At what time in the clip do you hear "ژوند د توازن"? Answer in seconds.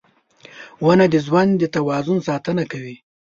1.25-2.17